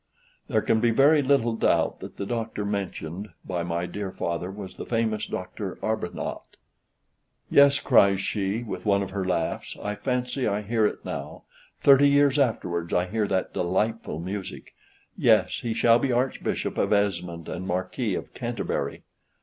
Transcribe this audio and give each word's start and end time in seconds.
* 0.25 0.47
There 0.47 0.63
can 0.63 0.79
be 0.79 0.89
very 0.89 1.21
little 1.21 1.53
doubt 1.53 1.99
that 1.99 2.17
the 2.17 2.25
Doctor 2.25 2.65
mentioned 2.65 3.29
by 3.45 3.61
my 3.61 3.85
dear 3.85 4.11
father 4.11 4.49
was 4.49 4.73
the 4.73 4.83
famous 4.87 5.27
Dr. 5.27 5.77
Arbuthnot. 5.83 6.01
R. 6.23 6.53
E. 6.53 6.55
W. 6.55 6.55
"Yes," 7.51 7.79
cries 7.79 8.19
she, 8.19 8.63
with 8.63 8.83
one 8.83 9.03
of 9.03 9.11
her 9.11 9.23
laughs 9.23 9.77
I 9.79 9.93
fancy 9.93 10.47
I 10.47 10.63
hear 10.63 10.87
it 10.87 11.05
now. 11.05 11.43
Thirty 11.81 12.09
years 12.09 12.39
afterwards 12.39 12.91
I 12.91 13.05
hear 13.05 13.27
that 13.27 13.53
delightful 13.53 14.17
music. 14.17 14.73
"Yes, 15.15 15.59
he 15.59 15.71
shall 15.75 15.99
be 15.99 16.11
Archbishop 16.11 16.79
of 16.79 16.91
Esmond 16.91 17.47
and 17.47 17.67
Marquis 17.67 18.15
of 18.15 18.33
Canterbury." 18.33 19.03